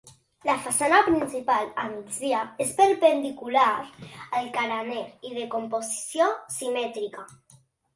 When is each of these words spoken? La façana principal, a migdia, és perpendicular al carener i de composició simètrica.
La 0.47 0.53
façana 0.61 1.01
principal, 1.09 1.67
a 1.83 1.85
migdia, 1.91 2.41
és 2.67 2.73
perpendicular 2.81 3.69
al 4.41 4.53
carener 4.59 5.07
i 5.33 5.37
de 5.41 5.49
composició 5.57 6.35
simètrica. 6.61 7.33